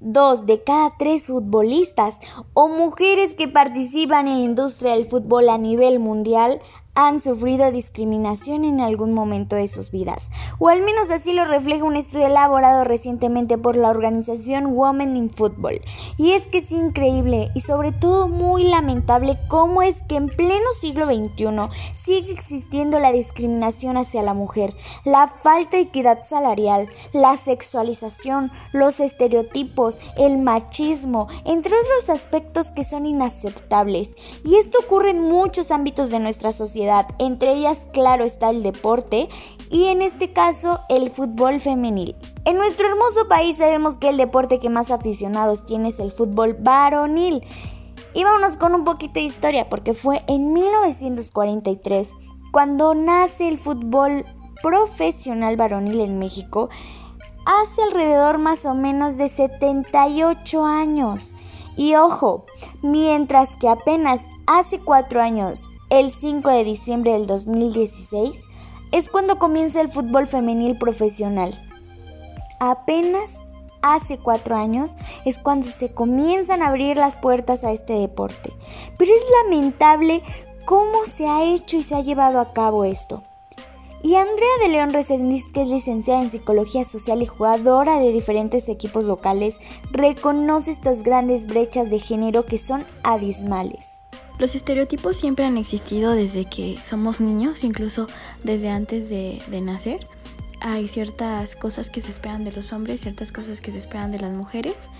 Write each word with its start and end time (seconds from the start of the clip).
dos 0.00 0.46
de 0.46 0.62
cada 0.62 0.96
tres 0.96 1.26
futbolistas 1.26 2.16
o 2.54 2.68
mujeres 2.68 3.34
que 3.34 3.48
participan 3.48 4.28
en 4.28 4.38
la 4.38 4.44
industria 4.44 4.92
del 4.92 5.04
fútbol 5.04 5.48
a 5.48 5.58
nivel 5.58 5.98
mundial 5.98 6.60
han 7.00 7.20
sufrido 7.20 7.70
discriminación 7.70 8.64
en 8.64 8.80
algún 8.80 9.14
momento 9.14 9.54
de 9.54 9.68
sus 9.68 9.92
vidas, 9.92 10.32
o 10.58 10.68
al 10.68 10.82
menos 10.82 11.12
así 11.12 11.32
lo 11.32 11.44
refleja 11.44 11.84
un 11.84 11.94
estudio 11.94 12.26
elaborado 12.26 12.82
recientemente 12.82 13.56
por 13.56 13.76
la 13.76 13.88
organización 13.88 14.66
Women 14.76 15.14
in 15.14 15.30
Football. 15.30 15.80
Y 16.16 16.32
es 16.32 16.48
que 16.48 16.58
es 16.58 16.72
increíble 16.72 17.50
y 17.54 17.60
sobre 17.60 17.92
todo 17.92 18.26
muy 18.26 18.64
lamentable 18.64 19.38
cómo 19.46 19.82
es 19.82 20.02
que 20.08 20.16
en 20.16 20.26
pleno 20.26 20.66
siglo 20.80 21.06
XXI 21.06 21.46
sigue 21.94 22.32
existiendo 22.32 22.98
la 22.98 23.12
discriminación 23.12 23.96
hacia 23.96 24.22
la 24.22 24.34
mujer, 24.34 24.74
la 25.04 25.28
falta 25.28 25.76
de 25.76 25.84
equidad 25.84 26.24
salarial, 26.24 26.88
la 27.12 27.36
sexualización, 27.36 28.50
los 28.72 28.98
estereotipos, 28.98 30.00
el 30.16 30.38
machismo, 30.38 31.28
entre 31.44 31.74
otros 31.76 32.10
aspectos 32.10 32.72
que 32.72 32.82
son 32.82 33.06
inaceptables. 33.06 34.16
Y 34.44 34.56
esto 34.56 34.78
ocurre 34.84 35.10
en 35.10 35.22
muchos 35.22 35.70
ámbitos 35.70 36.10
de 36.10 36.18
nuestra 36.18 36.50
sociedad 36.50 36.87
entre 37.18 37.52
ellas 37.52 37.88
claro 37.92 38.24
está 38.24 38.50
el 38.50 38.62
deporte 38.62 39.28
y 39.70 39.86
en 39.86 40.02
este 40.02 40.32
caso 40.32 40.80
el 40.88 41.10
fútbol 41.10 41.60
femenil. 41.60 42.16
En 42.44 42.56
nuestro 42.56 42.88
hermoso 42.88 43.28
país 43.28 43.58
sabemos 43.58 43.98
que 43.98 44.08
el 44.08 44.16
deporte 44.16 44.58
que 44.58 44.70
más 44.70 44.90
aficionados 44.90 45.64
tiene 45.64 45.88
es 45.88 45.98
el 45.98 46.12
fútbol 46.12 46.56
varonil. 46.58 47.44
Y 48.14 48.24
vámonos 48.24 48.56
con 48.56 48.74
un 48.74 48.84
poquito 48.84 49.14
de 49.14 49.26
historia 49.26 49.68
porque 49.68 49.92
fue 49.92 50.22
en 50.26 50.52
1943 50.52 52.16
cuando 52.52 52.94
nace 52.94 53.48
el 53.48 53.58
fútbol 53.58 54.24
profesional 54.62 55.56
varonil 55.56 56.00
en 56.00 56.18
México 56.18 56.70
hace 57.44 57.82
alrededor 57.82 58.38
más 58.38 58.64
o 58.64 58.74
menos 58.74 59.16
de 59.16 59.28
78 59.28 60.64
años. 60.64 61.34
Y 61.76 61.94
ojo, 61.94 62.44
mientras 62.82 63.56
que 63.56 63.68
apenas 63.68 64.26
hace 64.46 64.80
4 64.80 65.22
años 65.22 65.68
el 65.90 66.12
5 66.12 66.50
de 66.50 66.64
diciembre 66.64 67.12
del 67.12 67.26
2016 67.26 68.44
es 68.92 69.08
cuando 69.08 69.38
comienza 69.38 69.80
el 69.80 69.88
fútbol 69.88 70.26
femenil 70.26 70.78
profesional. 70.78 71.58
Apenas 72.60 73.36
hace 73.80 74.18
cuatro 74.18 74.56
años 74.56 74.96
es 75.24 75.38
cuando 75.38 75.66
se 75.66 75.92
comienzan 75.92 76.62
a 76.62 76.68
abrir 76.68 76.96
las 76.96 77.16
puertas 77.16 77.64
a 77.64 77.72
este 77.72 77.94
deporte. 77.94 78.52
Pero 78.98 79.12
es 79.14 79.22
lamentable 79.44 80.22
cómo 80.64 81.04
se 81.06 81.26
ha 81.26 81.44
hecho 81.44 81.76
y 81.76 81.82
se 81.82 81.94
ha 81.94 82.02
llevado 82.02 82.40
a 82.40 82.52
cabo 82.52 82.84
esto. 82.84 83.22
Y 84.02 84.14
Andrea 84.14 84.48
de 84.62 84.68
León 84.68 84.92
Resendiz, 84.92 85.50
que 85.50 85.62
es 85.62 85.68
licenciada 85.68 86.22
en 86.22 86.30
Psicología 86.30 86.84
Social 86.84 87.20
y 87.20 87.26
jugadora 87.26 87.98
de 87.98 88.12
diferentes 88.12 88.68
equipos 88.68 89.04
locales, 89.04 89.58
reconoce 89.90 90.70
estas 90.70 91.02
grandes 91.02 91.46
brechas 91.46 91.90
de 91.90 91.98
género 91.98 92.44
que 92.46 92.58
son 92.58 92.84
abismales. 93.02 94.02
Los 94.38 94.54
estereotipos 94.54 95.16
siempre 95.16 95.44
han 95.46 95.56
existido 95.56 96.12
desde 96.12 96.44
que 96.44 96.78
somos 96.84 97.20
niños, 97.20 97.64
incluso 97.64 98.06
desde 98.44 98.68
antes 98.68 99.08
de, 99.08 99.60
nacer. 99.60 100.06
Hay 100.60 100.86
ciertas 100.86 101.56
cosas 101.56 101.90
que 101.90 102.00
se 102.00 102.10
esperan 102.10 102.44
de 102.44 102.52
los 102.52 102.72
hombres, 102.72 103.00
ciertas 103.00 103.32
cosas 103.32 103.60
que 103.60 103.72
se 103.72 103.78
esperan 103.78 104.12
de 104.12 104.20
las 104.20 104.36
mujeres. 104.36 104.90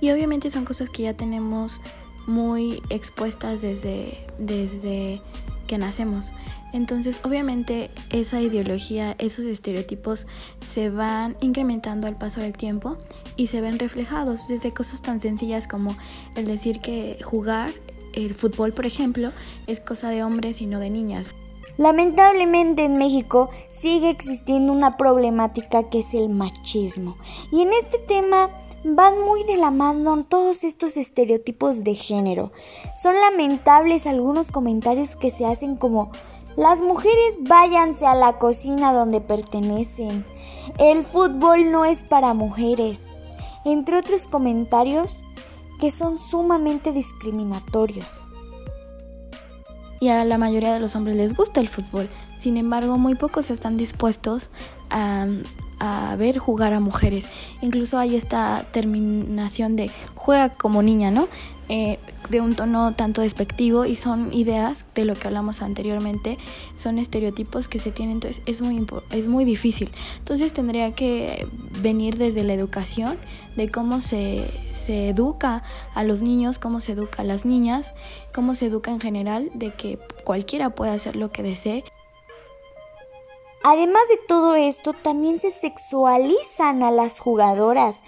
Y 0.00 0.10
obviamente 0.10 0.50
son 0.50 0.66
cosas 0.66 0.90
que 0.90 1.04
ya 1.04 1.14
tenemos 1.14 1.80
muy 2.26 2.82
expuestas 2.90 3.62
desde, 3.62 4.26
desde 4.38 5.22
que 5.66 5.78
nacemos. 5.78 6.32
Entonces, 6.74 7.20
obviamente, 7.24 7.90
esa 8.10 8.40
ideología, 8.40 9.14
esos 9.18 9.46
estereotipos 9.46 10.26
se 10.60 10.90
van 10.90 11.36
incrementando 11.40 12.06
al 12.06 12.16
paso 12.16 12.40
del 12.40 12.52
tiempo 12.52 12.98
y 13.36 13.46
se 13.46 13.62
ven 13.62 13.78
reflejados 13.78 14.48
desde 14.48 14.72
cosas 14.72 15.00
tan 15.00 15.20
sencillas 15.20 15.66
como 15.66 15.96
el 16.34 16.46
decir 16.46 16.80
que 16.80 17.18
jugar 17.22 17.70
el 18.12 18.34
fútbol, 18.34 18.72
por 18.72 18.86
ejemplo, 18.86 19.30
es 19.66 19.80
cosa 19.80 20.10
de 20.10 20.24
hombres 20.24 20.60
y 20.60 20.66
no 20.66 20.80
de 20.80 20.90
niñas. 20.90 21.34
Lamentablemente 21.78 22.84
en 22.84 22.98
México 22.98 23.50
sigue 23.70 24.10
existiendo 24.10 24.72
una 24.72 24.96
problemática 24.96 25.88
que 25.88 26.00
es 26.00 26.14
el 26.14 26.28
machismo. 26.28 27.16
Y 27.50 27.62
en 27.62 27.72
este 27.72 27.98
tema 27.98 28.50
van 28.84 29.20
muy 29.20 29.44
de 29.44 29.56
la 29.56 29.70
mano 29.70 30.24
todos 30.24 30.64
estos 30.64 30.96
estereotipos 30.96 31.82
de 31.84 31.94
género. 31.94 32.52
Son 33.00 33.14
lamentables 33.14 34.06
algunos 34.06 34.50
comentarios 34.50 35.16
que 35.16 35.30
se 35.30 35.46
hacen 35.46 35.76
como 35.76 36.10
las 36.56 36.82
mujeres 36.82 37.38
váyanse 37.40 38.06
a 38.06 38.14
la 38.14 38.38
cocina 38.38 38.92
donde 38.92 39.22
pertenecen. 39.22 40.26
El 40.78 41.02
fútbol 41.02 41.70
no 41.70 41.86
es 41.86 42.02
para 42.02 42.34
mujeres. 42.34 43.00
Entre 43.64 43.96
otros 43.96 44.26
comentarios 44.26 45.24
que 45.82 45.90
son 45.90 46.16
sumamente 46.16 46.92
discriminatorios. 46.92 48.22
Y 50.00 50.10
a 50.10 50.24
la 50.24 50.38
mayoría 50.38 50.72
de 50.72 50.78
los 50.78 50.94
hombres 50.94 51.16
les 51.16 51.34
gusta 51.34 51.58
el 51.58 51.66
fútbol, 51.66 52.08
sin 52.38 52.56
embargo 52.56 52.98
muy 52.98 53.16
pocos 53.16 53.50
están 53.50 53.76
dispuestos 53.76 54.48
a, 54.90 55.26
ver 56.16 56.38
jugar 56.38 56.72
a 56.72 56.78
mujeres. 56.78 57.28
Incluso 57.62 57.98
hay 57.98 58.14
esta 58.14 58.64
terminación 58.70 59.74
de 59.74 59.90
juega 60.14 60.50
como 60.50 60.84
niña, 60.84 61.10
¿no? 61.10 61.26
Eh, 61.74 61.98
de 62.28 62.42
un 62.42 62.54
tono 62.54 62.94
tanto 62.94 63.22
despectivo 63.22 63.86
y 63.86 63.96
son 63.96 64.30
ideas 64.34 64.84
de 64.94 65.06
lo 65.06 65.14
que 65.14 65.26
hablamos 65.26 65.62
anteriormente, 65.62 66.36
son 66.74 66.98
estereotipos 66.98 67.66
que 67.66 67.78
se 67.78 67.90
tienen, 67.90 68.16
entonces 68.16 68.42
es 68.44 68.60
muy, 68.60 68.86
es 69.10 69.26
muy 69.26 69.46
difícil. 69.46 69.90
Entonces 70.18 70.52
tendría 70.52 70.94
que 70.94 71.46
venir 71.80 72.18
desde 72.18 72.44
la 72.44 72.52
educación, 72.52 73.16
de 73.56 73.70
cómo 73.70 74.00
se, 74.00 74.50
se 74.70 75.08
educa 75.08 75.62
a 75.94 76.04
los 76.04 76.20
niños, 76.20 76.58
cómo 76.58 76.80
se 76.80 76.92
educa 76.92 77.22
a 77.22 77.24
las 77.24 77.46
niñas, 77.46 77.94
cómo 78.34 78.54
se 78.54 78.66
educa 78.66 78.90
en 78.90 79.00
general, 79.00 79.50
de 79.54 79.72
que 79.72 79.98
cualquiera 80.24 80.74
pueda 80.74 80.92
hacer 80.92 81.16
lo 81.16 81.32
que 81.32 81.42
desee. 81.42 81.84
Además 83.64 84.02
de 84.10 84.18
todo 84.28 84.56
esto, 84.56 84.92
también 84.92 85.38
se 85.38 85.50
sexualizan 85.50 86.82
a 86.82 86.90
las 86.90 87.18
jugadoras 87.18 88.04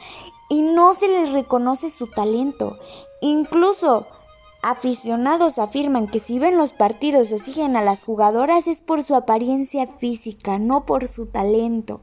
y 0.51 0.61
no 0.61 0.95
se 0.95 1.09
les 1.09 1.33
reconoce 1.33 1.89
su 1.89 2.07
talento. 2.07 2.77
Incluso 3.27 4.07
aficionados 4.61 5.59
afirman 5.59 6.09
que 6.09 6.21
si 6.21 6.39
ven 6.39 6.59
los 6.59 6.75
partidos 6.75 7.33
o 7.33 7.39
siguen 7.39 7.75
a 7.75 7.81
las 7.81 8.05
jugadoras 8.05 8.67
es 8.67 8.83
por 8.83 9.03
su 9.03 9.15
apariencia 9.15 9.87
física, 9.87 10.59
no 10.59 10.85
por 10.85 11.09
su 11.09 11.25
talento. 11.25 12.03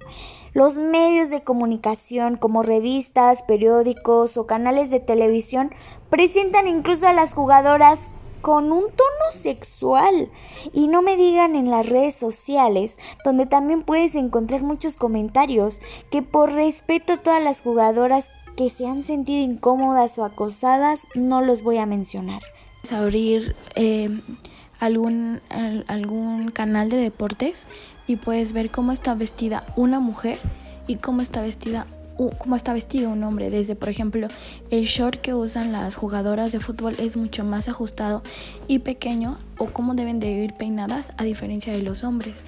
Los 0.53 0.79
medios 0.79 1.29
de 1.29 1.43
comunicación 1.43 2.37
como 2.37 2.63
revistas, 2.63 3.43
periódicos 3.43 4.35
o 4.35 4.47
canales 4.47 4.89
de 4.89 4.99
televisión 4.99 5.69
presentan 6.09 6.67
incluso 6.67 7.07
a 7.07 7.13
las 7.13 7.35
jugadoras 7.35 8.09
con 8.41 8.71
un 8.71 8.85
tono 8.85 9.31
sexual. 9.31 10.31
Y 10.73 10.87
no 10.87 11.03
me 11.03 11.17
digan 11.17 11.55
en 11.55 11.69
las 11.69 11.87
redes 11.87 12.15
sociales, 12.15 12.97
donde 13.23 13.45
también 13.45 13.83
puedes 13.83 14.15
encontrar 14.15 14.63
muchos 14.63 14.95
comentarios 14.95 15.81
que 16.09 16.23
por 16.23 16.51
respeto 16.51 17.13
a 17.13 17.17
todas 17.17 17.43
las 17.43 17.61
jugadoras 17.61 18.31
que 18.61 18.69
se 18.69 18.85
han 18.85 19.01
sentido 19.01 19.43
incómodas 19.43 20.19
o 20.19 20.23
acosadas, 20.23 21.07
no 21.15 21.41
los 21.41 21.63
voy 21.63 21.79
a 21.79 21.87
mencionar. 21.87 22.43
Abrir 22.91 23.55
eh, 23.73 24.21
algún, 24.79 25.41
algún 25.87 26.51
canal 26.51 26.91
de 26.91 26.97
deportes 26.97 27.65
y 28.05 28.17
puedes 28.17 28.53
ver 28.53 28.69
cómo 28.69 28.91
está 28.91 29.15
vestida 29.15 29.63
una 29.75 29.99
mujer 29.99 30.37
y 30.85 30.97
cómo 30.97 31.23
está 31.23 31.41
vestida 31.41 31.87
cómo 32.37 32.55
está 32.55 32.71
vestido 32.71 33.09
un 33.09 33.23
hombre. 33.23 33.49
Desde, 33.49 33.75
por 33.75 33.89
ejemplo, 33.89 34.27
el 34.69 34.83
short 34.83 35.21
que 35.21 35.33
usan 35.33 35.71
las 35.71 35.95
jugadoras 35.95 36.51
de 36.51 36.59
fútbol 36.59 36.93
es 36.99 37.17
mucho 37.17 37.43
más 37.43 37.67
ajustado 37.67 38.21
y 38.67 38.77
pequeño 38.77 39.39
o 39.57 39.73
cómo 39.73 39.95
deben 39.95 40.19
de 40.19 40.29
ir 40.29 40.53
peinadas 40.53 41.13
a 41.17 41.23
diferencia 41.23 41.73
de 41.73 41.81
los 41.81 42.03
hombres. 42.03 42.43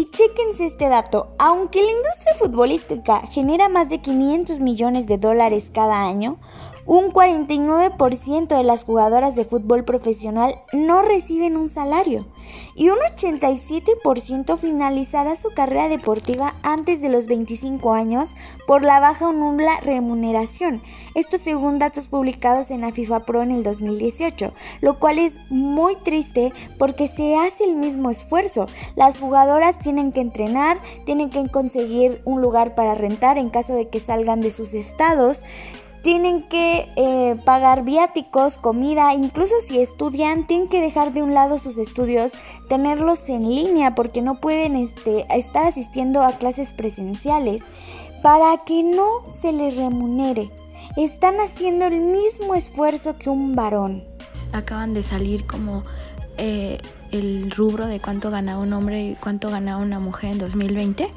Y 0.00 0.06
chéquense 0.06 0.64
este 0.64 0.88
dato, 0.88 1.34
aunque 1.38 1.82
la 1.82 1.90
industria 1.90 2.32
futbolística 2.38 3.20
genera 3.26 3.68
más 3.68 3.90
de 3.90 4.00
500 4.00 4.58
millones 4.58 5.06
de 5.06 5.18
dólares 5.18 5.70
cada 5.74 6.06
año, 6.08 6.38
un 6.86 7.12
49% 7.12 8.56
de 8.56 8.64
las 8.64 8.84
jugadoras 8.84 9.36
de 9.36 9.44
fútbol 9.44 9.84
profesional 9.84 10.54
no 10.72 11.02
reciben 11.02 11.56
un 11.56 11.68
salario 11.68 12.26
y 12.74 12.88
un 12.88 12.98
87% 12.98 14.56
finalizará 14.56 15.36
su 15.36 15.50
carrera 15.50 15.88
deportiva 15.88 16.54
antes 16.62 17.00
de 17.00 17.08
los 17.08 17.26
25 17.26 17.92
años 17.92 18.36
por 18.66 18.82
la 18.82 19.00
baja 19.00 19.28
o 19.28 19.32
nula 19.32 19.78
remuneración. 19.80 20.80
Esto 21.14 21.38
según 21.38 21.78
datos 21.78 22.08
publicados 22.08 22.70
en 22.70 22.82
la 22.82 22.92
FIFA 22.92 23.20
Pro 23.20 23.42
en 23.42 23.50
el 23.50 23.62
2018, 23.62 24.52
lo 24.80 24.98
cual 24.98 25.18
es 25.18 25.38
muy 25.50 25.96
triste 25.96 26.52
porque 26.78 27.08
se 27.08 27.36
hace 27.36 27.64
el 27.64 27.74
mismo 27.74 28.10
esfuerzo. 28.10 28.66
Las 28.94 29.18
jugadoras 29.18 29.78
tienen 29.78 30.12
que 30.12 30.20
entrenar, 30.20 30.78
tienen 31.04 31.30
que 31.30 31.48
conseguir 31.50 32.22
un 32.24 32.40
lugar 32.40 32.74
para 32.74 32.94
rentar 32.94 33.38
en 33.38 33.50
caso 33.50 33.74
de 33.74 33.88
que 33.88 33.98
salgan 33.98 34.40
de 34.40 34.50
sus 34.50 34.74
estados 34.74 35.44
tienen 36.02 36.42
que 36.42 36.88
eh, 36.96 37.36
pagar 37.44 37.84
viáticos, 37.84 38.58
comida, 38.58 39.14
incluso 39.14 39.54
si 39.60 39.80
estudian, 39.80 40.46
tienen 40.46 40.68
que 40.68 40.80
dejar 40.80 41.12
de 41.12 41.22
un 41.22 41.34
lado 41.34 41.58
sus 41.58 41.78
estudios, 41.78 42.34
tenerlos 42.68 43.28
en 43.28 43.48
línea 43.48 43.94
porque 43.94 44.22
no 44.22 44.40
pueden 44.40 44.76
este, 44.76 45.26
estar 45.36 45.66
asistiendo 45.66 46.22
a 46.22 46.32
clases 46.32 46.72
presenciales. 46.72 47.62
para 48.22 48.58
que 48.66 48.82
no 48.82 49.24
se 49.30 49.50
les 49.50 49.76
remunere. 49.76 50.50
Están 50.94 51.40
haciendo 51.40 51.86
el 51.86 52.00
mismo 52.00 52.54
esfuerzo 52.54 53.16
que 53.16 53.30
un 53.30 53.54
varón. 53.54 54.04
Acaban 54.52 54.92
de 54.92 55.02
salir 55.02 55.46
como 55.46 55.82
eh, 56.38 56.78
el 57.12 57.50
rubro 57.50 57.86
de 57.86 58.00
cuánto 58.00 58.30
gana 58.30 58.58
un 58.58 58.72
hombre 58.72 59.10
y 59.10 59.14
cuánto 59.16 59.50
gana 59.50 59.76
una 59.78 59.98
mujer 59.98 60.32
en 60.32 60.38
2020 60.38 61.08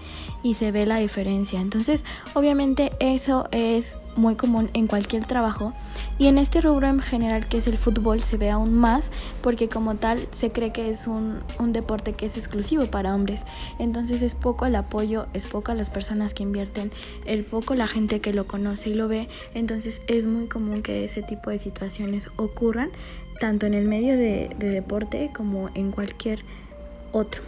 y 0.41 0.55
se 0.55 0.71
ve 0.71 0.85
la 0.85 0.97
diferencia. 0.97 1.61
Entonces, 1.61 2.03
obviamente 2.33 2.91
eso 2.99 3.47
es 3.51 3.97
muy 4.15 4.35
común 4.35 4.69
en 4.73 4.87
cualquier 4.87 5.25
trabajo 5.25 5.73
y 6.19 6.27
en 6.27 6.37
este 6.37 6.61
rubro 6.61 6.87
en 6.87 6.99
general 6.99 7.47
que 7.47 7.57
es 7.57 7.65
el 7.65 7.77
fútbol 7.77 8.21
se 8.21 8.37
ve 8.37 8.51
aún 8.51 8.77
más 8.77 9.09
porque 9.41 9.69
como 9.69 9.95
tal 9.95 10.27
se 10.31 10.51
cree 10.51 10.71
que 10.71 10.91
es 10.91 11.07
un, 11.07 11.39
un 11.57 11.73
deporte 11.73 12.13
que 12.13 12.27
es 12.27 12.37
exclusivo 12.37 12.85
para 12.87 13.15
hombres. 13.15 13.45
Entonces 13.79 14.21
es 14.21 14.35
poco 14.35 14.65
el 14.65 14.75
apoyo, 14.75 15.27
es 15.33 15.47
poco 15.47 15.73
las 15.73 15.89
personas 15.89 16.33
que 16.33 16.43
invierten, 16.43 16.91
es 17.25 17.45
poco 17.45 17.73
la 17.73 17.87
gente 17.87 18.19
que 18.19 18.33
lo 18.33 18.45
conoce 18.45 18.89
y 18.89 18.93
lo 18.93 19.07
ve. 19.07 19.29
Entonces 19.53 20.01
es 20.07 20.25
muy 20.25 20.47
común 20.47 20.83
que 20.83 21.05
ese 21.05 21.23
tipo 21.23 21.49
de 21.49 21.59
situaciones 21.59 22.29
ocurran 22.35 22.89
tanto 23.39 23.65
en 23.65 23.73
el 23.73 23.87
medio 23.87 24.17
de, 24.17 24.49
de 24.57 24.69
deporte 24.69 25.29
como 25.35 25.69
en 25.75 25.91
cualquier 25.91 26.39
otro. 27.11 27.41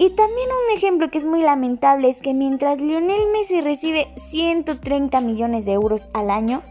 Y 0.00 0.10
también 0.10 0.48
un 0.48 0.76
ejemplo 0.76 1.10
que 1.10 1.18
es 1.18 1.24
muy 1.24 1.42
lamentable 1.42 2.08
es 2.08 2.22
que 2.22 2.32
mientras 2.32 2.80
Lionel 2.80 3.32
Messi 3.32 3.60
recibe 3.60 4.06
130 4.30 5.20
millones 5.20 5.64
de 5.64 5.72
euros 5.72 6.08
al 6.12 6.30
año, 6.30 6.62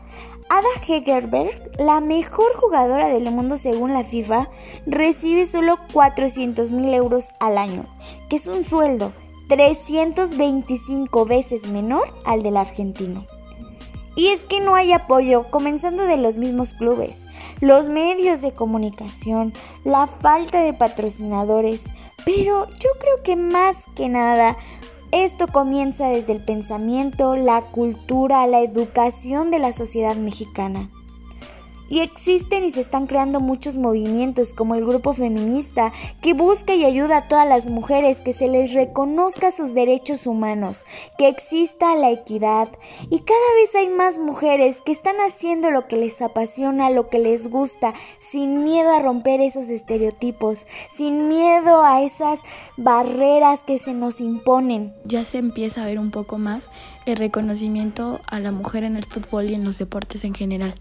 Ada 0.50 0.68
Hegerberg, 0.88 1.72
la 1.78 2.00
mejor 2.00 2.56
jugadora 2.56 3.10
del 3.10 3.30
mundo 3.32 3.58
según 3.58 3.92
la 3.92 4.06
FIFA, 4.06 4.50
recibe 4.86 5.46
solo 5.46 5.78
400 5.92 6.72
mil 6.72 6.94
euros 6.94 7.32
al 7.42 7.58
año, 7.58 7.86
que 8.30 8.38
es 8.38 8.48
un 8.48 8.64
sueldo 8.64 9.12
325 9.50 11.26
veces 11.26 11.68
menor 11.68 12.08
al 12.24 12.44
del 12.44 12.56
argentino. 12.56 13.26
Y 14.18 14.30
es 14.30 14.46
que 14.46 14.60
no 14.60 14.74
hay 14.74 14.94
apoyo, 14.94 15.52
comenzando 15.52 16.04
de 16.04 16.18
los 16.18 16.38
mismos 16.38 16.74
clubes, 16.74 17.28
los 17.62 17.88
medios 17.88 18.42
de 18.42 18.52
comunicación, 18.52 19.54
la 19.84 20.08
falta 20.08 20.64
de 20.64 20.74
patrocinadores, 20.74 21.94
pero 22.26 22.68
yo 22.68 22.90
creo 23.00 23.22
que 23.24 23.36
más 23.36 23.86
que 23.96 24.10
nada 24.10 24.58
esto 25.12 25.48
comienza 25.48 26.10
desde 26.10 26.34
el 26.34 26.44
pensamiento, 26.44 27.36
la 27.36 27.62
cultura, 27.62 28.48
la 28.48 28.62
educación 28.62 29.52
de 29.52 29.60
la 29.60 29.72
sociedad 29.72 30.16
mexicana. 30.16 30.90
Y 31.90 32.02
existen 32.02 32.64
y 32.64 32.72
se 32.72 32.82
están 32.82 33.08
creando 33.08 33.40
muchos 33.40 33.78
movimientos 33.78 34.54
como 34.54 34.76
el 34.76 34.86
grupo 34.86 35.14
feminista 35.14 35.94
que 36.22 36.34
busca 36.34 36.76
y 36.76 36.86
ayuda 36.86 37.18
a 37.18 37.28
todas 37.28 37.48
las 37.48 37.70
mujeres 37.70 38.22
que 38.22 38.34
se 38.34 38.48
les 38.48 38.74
reconozca 38.74 39.52
sus 39.52 39.74
derechos 39.74 40.28
humanos, 40.28 40.86
que 41.18 41.28
exista 41.28 41.96
la 41.96 42.12
equidad 42.12 42.70
y 43.10 43.20
cada 43.20 43.54
vez 43.56 43.76
hay 43.76 43.90
más 43.90 44.20
mujeres 44.20 44.82
que 44.82 44.92
están 44.92 45.16
haciendo 45.18 45.72
lo 45.72 45.88
que 45.88 45.98
les 45.98 46.22
apasiona, 46.22 46.90
lo 46.90 47.10
que 47.10 47.20
les 47.20 47.48
gusta, 47.48 47.94
sin 48.20 48.64
miedo 48.64 48.92
a 48.92 49.02
romper 49.02 49.42
esos 49.42 49.70
estereotipos, 49.70 50.68
sin 50.90 51.30
miedo 51.30 51.84
a 51.84 52.02
esas 52.02 52.42
barreras 52.76 53.64
que 53.64 53.78
se 53.78 53.94
nos 53.94 54.22
imponen. 54.22 54.94
Ya 55.06 55.24
se 55.24 55.38
empieza 55.38 55.84
a 55.84 55.86
ver 55.86 56.00
un 56.00 56.12
poco 56.12 56.38
más 56.38 56.70
el 57.06 57.18
reconocimiento 57.18 58.20
a 58.28 58.40
la 58.40 58.52
mujer 58.52 58.84
en 58.84 58.98
el 58.98 59.06
fútbol 59.06 59.50
y 59.50 59.54
en 59.54 59.64
los 59.64 59.78
deportes 59.78 60.24
en 60.26 60.34
general. 60.34 60.76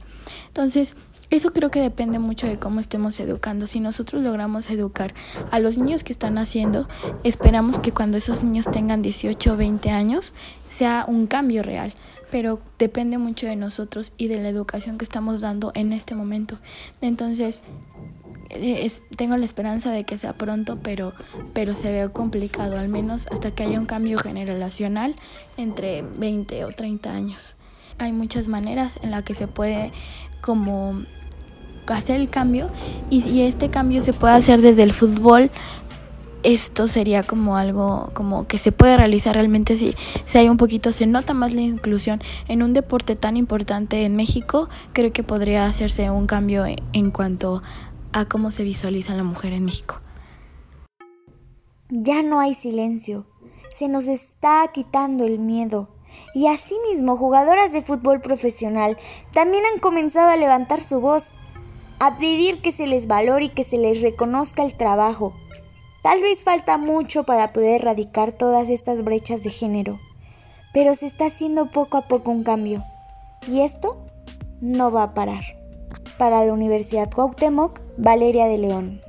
Entonces, 0.48 0.96
eso 1.28 1.52
creo 1.52 1.70
que 1.70 1.80
depende 1.80 2.20
mucho 2.20 2.46
de 2.46 2.58
cómo 2.58 2.78
estemos 2.78 3.18
educando. 3.18 3.66
Si 3.66 3.80
nosotros 3.80 4.22
logramos 4.22 4.70
educar 4.70 5.12
a 5.50 5.58
los 5.58 5.76
niños 5.76 6.04
que 6.04 6.12
están 6.12 6.38
haciendo, 6.38 6.88
esperamos 7.24 7.80
que 7.80 7.92
cuando 7.92 8.16
esos 8.16 8.44
niños 8.44 8.66
tengan 8.70 9.02
18 9.02 9.52
o 9.52 9.56
20 9.56 9.90
años 9.90 10.34
sea 10.68 11.04
un 11.08 11.26
cambio 11.26 11.64
real. 11.64 11.94
Pero 12.30 12.60
depende 12.78 13.18
mucho 13.18 13.46
de 13.46 13.56
nosotros 13.56 14.12
y 14.16 14.28
de 14.28 14.38
la 14.38 14.48
educación 14.48 14.98
que 14.98 15.04
estamos 15.04 15.40
dando 15.40 15.72
en 15.74 15.92
este 15.92 16.14
momento. 16.14 16.58
Entonces, 17.00 17.62
eh, 18.50 18.88
tengo 19.16 19.36
la 19.36 19.44
esperanza 19.44 19.90
de 19.90 20.04
que 20.04 20.18
sea 20.18 20.32
pronto, 20.32 20.78
pero, 20.80 21.12
pero 21.54 21.74
se 21.74 21.90
ve 21.90 22.08
complicado, 22.12 22.78
al 22.78 22.88
menos 22.88 23.26
hasta 23.32 23.50
que 23.50 23.64
haya 23.64 23.80
un 23.80 23.86
cambio 23.86 24.18
generacional 24.18 25.16
entre 25.56 26.02
20 26.02 26.64
o 26.64 26.68
30 26.68 27.12
años. 27.12 27.56
Hay 27.98 28.12
muchas 28.12 28.48
maneras 28.48 28.98
en 29.02 29.10
las 29.10 29.22
que 29.22 29.34
se 29.34 29.46
puede 29.46 29.92
como 30.40 31.02
hacer 31.86 32.20
el 32.20 32.28
cambio 32.28 32.70
y 33.10 33.22
si 33.22 33.42
este 33.42 33.70
cambio 33.70 34.02
se 34.02 34.12
puede 34.12 34.34
hacer 34.34 34.60
desde 34.60 34.82
el 34.82 34.92
fútbol 34.92 35.50
esto 36.46 36.86
sería 36.86 37.24
como 37.24 37.56
algo 37.56 38.10
como 38.14 38.46
que 38.46 38.58
se 38.58 38.70
puede 38.70 38.96
realizar 38.96 39.34
realmente 39.34 39.76
si, 39.76 39.96
si 40.24 40.38
hay 40.38 40.48
un 40.48 40.56
poquito, 40.56 40.92
se 40.92 41.06
nota 41.06 41.34
más 41.34 41.52
la 41.54 41.62
inclusión 41.62 42.22
en 42.46 42.62
un 42.62 42.72
deporte 42.72 43.16
tan 43.16 43.36
importante 43.36 44.04
en 44.04 44.14
México, 44.14 44.68
creo 44.92 45.12
que 45.12 45.24
podría 45.24 45.66
hacerse 45.66 46.08
un 46.08 46.28
cambio 46.28 46.64
en 46.92 47.10
cuanto 47.10 47.62
a 48.12 48.26
cómo 48.26 48.52
se 48.52 48.62
visualiza 48.62 49.14
la 49.14 49.24
mujer 49.24 49.54
en 49.54 49.64
México. 49.64 50.00
Ya 51.88 52.22
no 52.22 52.38
hay 52.38 52.54
silencio, 52.54 53.26
se 53.74 53.88
nos 53.88 54.06
está 54.06 54.70
quitando 54.72 55.24
el 55.24 55.40
miedo. 55.40 55.95
Y 56.34 56.46
asimismo, 56.48 57.16
jugadoras 57.16 57.72
de 57.72 57.82
fútbol 57.82 58.20
profesional 58.20 58.96
también 59.32 59.64
han 59.72 59.80
comenzado 59.80 60.28
a 60.30 60.36
levantar 60.36 60.80
su 60.80 61.00
voz, 61.00 61.34
a 61.98 62.18
pedir 62.18 62.60
que 62.60 62.72
se 62.72 62.86
les 62.86 63.06
valore 63.06 63.46
y 63.46 63.48
que 63.48 63.64
se 63.64 63.78
les 63.78 64.02
reconozca 64.02 64.62
el 64.62 64.76
trabajo. 64.76 65.32
Tal 66.02 66.20
vez 66.20 66.44
falta 66.44 66.78
mucho 66.78 67.24
para 67.24 67.52
poder 67.52 67.80
erradicar 67.80 68.32
todas 68.32 68.68
estas 68.68 69.02
brechas 69.02 69.42
de 69.42 69.50
género, 69.50 69.98
pero 70.72 70.94
se 70.94 71.06
está 71.06 71.26
haciendo 71.26 71.70
poco 71.70 71.96
a 71.96 72.02
poco 72.02 72.30
un 72.30 72.44
cambio. 72.44 72.84
Y 73.48 73.62
esto 73.62 74.04
no 74.60 74.90
va 74.90 75.04
a 75.04 75.14
parar. 75.14 75.42
Para 76.18 76.44
la 76.44 76.52
Universidad 76.52 77.10
Cuauhtémoc, 77.10 77.80
Valeria 77.96 78.46
de 78.46 78.58
León. 78.58 79.05